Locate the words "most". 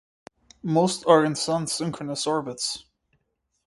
0.63-1.05